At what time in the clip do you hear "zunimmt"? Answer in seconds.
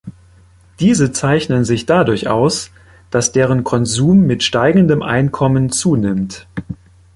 5.71-6.47